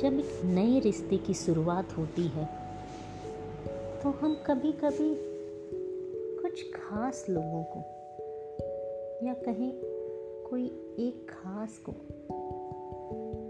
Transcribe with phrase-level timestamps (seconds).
[0.00, 2.48] जब एक नए रिश्ते की शुरुआत होती है
[4.02, 5.16] तो हम कभी कभी
[6.42, 7.78] कुछ खास लोगों को
[9.26, 9.72] या कहें
[10.50, 10.64] कोई
[10.98, 11.92] एक खास को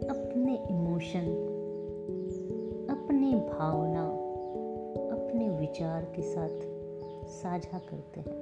[0.09, 1.27] अपने इमोशन,
[2.91, 4.07] अपने भावना,
[5.17, 6.61] अपने विचार के साथ
[7.29, 8.37] साझा करते हैं।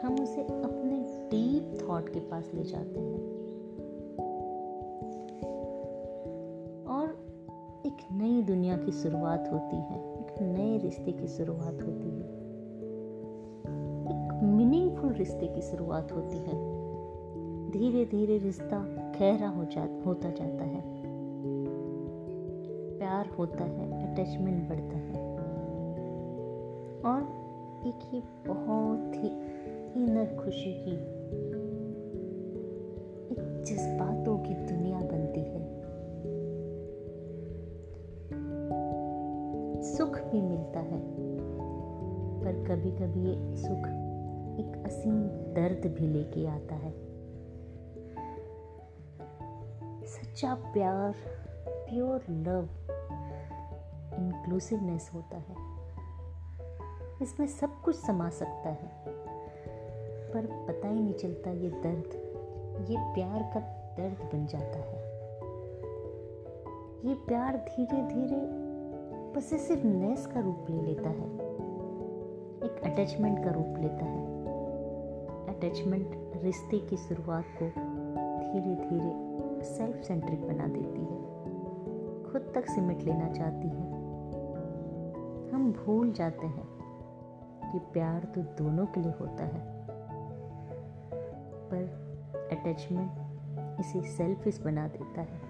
[0.00, 0.98] हम उसे अपने
[1.30, 3.29] डीप थॉट के पास ले जाते हैं।
[8.00, 12.28] एक नई दुनिया की शुरुआत होती है, एक नए रिश्ते की शुरुआत होती है।
[14.06, 16.52] एक मीनिंगफुल रिश्ते की शुरुआत होती है।
[17.70, 20.82] धीरे धीरे रिश्ता गहरा हो जा, होता जाता है।
[22.98, 25.36] प्यार होता है अटैचमेंट बढ़ता है।
[27.02, 27.22] और
[27.86, 29.28] एक ही बहुत ही
[30.02, 30.94] इनर खुशी की,
[33.32, 35.19] एक जज्बातों की दुनिया बनती
[39.82, 41.00] सुख भी मिलता है।
[42.40, 43.86] पर कभी कभी ये सुख
[44.60, 46.94] एक असीम दर्द भी लेके आता है।
[50.06, 51.14] सच्चा प्यार
[51.68, 52.68] प्योर लव
[54.20, 55.54] इंक्लूसिवनेस होता है।
[57.22, 59.04] इसमें सब कुछ समा सकता है।
[60.32, 62.14] पर पता ही नहीं चलता ये दर्द,
[62.90, 63.60] ये प्यार का
[63.98, 65.10] दर्द बन जाता है।
[67.08, 68.59] ये प्यार धीरे धीरे
[69.34, 71.34] पसेसिवनेस का रूप ले लेता है।
[72.64, 74.26] एक अटैचमेंट का रूप लेता है।
[75.54, 77.66] अटैचमेंट रिश्ते की शुरुआत को
[78.52, 79.30] धीरे धीरे
[79.64, 81.20] सेल्फ सेंट्रिक बना देती है।
[82.32, 83.92] खुद तक सिमट लेना चाहती है।
[85.50, 86.68] हम भूल जाते हैं
[87.72, 89.86] कि प्यार तो दोनों के लिए होता है।
[91.70, 91.84] पर
[92.52, 93.10] अटैचमेंट
[93.80, 95.49] इसे सेल्फिश बना देता है।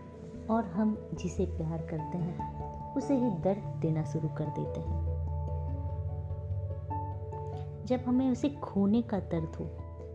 [0.51, 2.61] और हम जिसे प्यार करते हैं,
[2.95, 5.11] उसे ही दर्द देना शुरू कर देते हैं।
[7.87, 9.65] जब हमें उसे खोने का दर्द हो,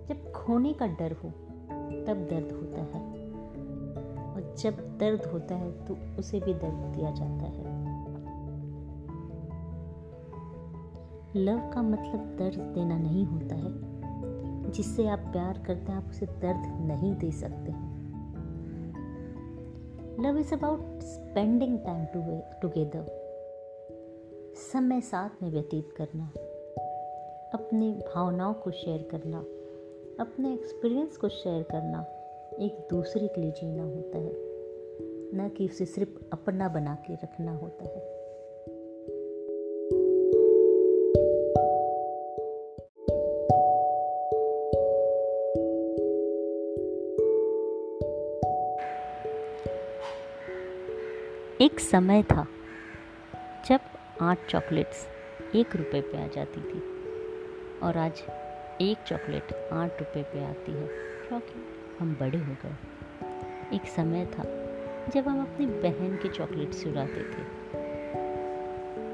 [0.09, 1.29] जब खोने का डर हो,
[2.05, 3.15] तब दर्द होता है।
[4.33, 7.85] और जब दर्द होता है तो उसे भी दर्द दिया जाता है।
[11.35, 13.95] लव का मतलब दर्द देना नहीं होता है।
[14.71, 17.94] जिससे आप प्यार करते हैं, आप उसे दर्द नहीं दे सकते। हैं
[20.19, 22.05] love is about spending time
[22.61, 23.05] together
[24.71, 26.25] समय साथ में व्यतीत करना,
[27.53, 29.39] अपनी भावनाओं को शेयर करना,
[30.19, 32.05] अपने एक्सपीरियंस को शेयर करना
[32.59, 34.31] एक दूसरे के लिए जीना होता है।
[35.35, 38.14] न कि उसे सिर्फ़ अपना बना के रखना होता है।
[51.61, 52.45] एक समय था
[53.67, 53.79] जब
[54.21, 55.05] आठ चॉकलेट्स
[55.55, 56.79] एक रुपए पे आ जाती थी
[57.79, 58.23] और आज
[58.81, 60.87] एक चॉकलेट आठ रुपए पे आती है,
[61.27, 61.53] क्योंकि
[61.99, 64.43] हम बड़े हो गए। एक समय था
[65.13, 67.43] जब हम अपनी बहन के चॉकलेट चुराते थे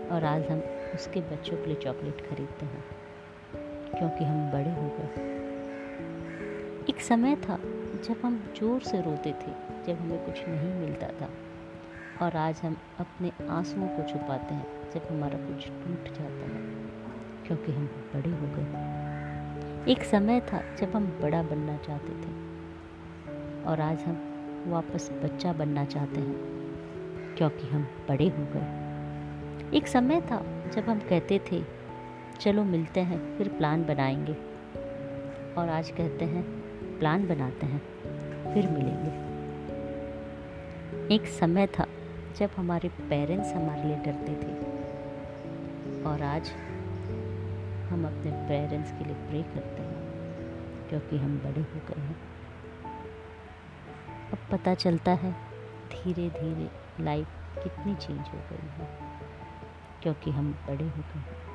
[0.09, 0.63] और आज हम
[0.96, 2.84] उसके बच्चों के लिए चॉकलेट खरीदते हैं,
[3.91, 5.30] क्योंकि हम बड़े हो गए।
[6.90, 7.59] एक समय था
[8.00, 9.53] जब हम ज़ोर से रोते थे,
[9.88, 11.30] जब हमें कुछ नहीं मिलता था।
[12.22, 16.62] और आज हम अपने आंसुओं को छुपाते हैं जब हमारा कुछ टूट जाता है,
[17.48, 22.34] क्योंकि हम बड़े हो गए एक समय था जब हम बड़ा बनना चाहते थे,
[23.64, 24.18] और आज हम
[24.68, 26.36] वापस बच्चा बनना चाहते हैं,
[27.38, 31.64] क्योंकि हम बड़े हो गए। एक समय था जब हम कहते थे,
[32.40, 34.34] चलो मिलते हैं, फिर प्लान बनाएँगे।
[35.56, 36.44] और आज कहते हैं,
[37.00, 37.81] प्लान बनाते हैं,
[38.54, 39.31] फिर मिलेंगे।
[41.16, 41.86] एक समय था
[42.31, 46.52] जब हमारे पेरेंट्स हमारे लिए डरते थे। और आज
[47.90, 52.16] हम अपने पेरेंट्स के लिए प्रे करते हैं, क्योंकि हम बड़े हो गए हैं।
[54.31, 55.31] अब पता चलता है
[55.89, 56.69] धीरे धीरे
[57.04, 57.28] लाइफ
[57.63, 58.88] कितनी चेंज हो गई है,
[60.04, 61.50] क्योंकि हम बड़े हो गए हैं।